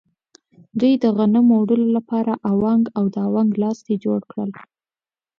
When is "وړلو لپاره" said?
1.59-2.33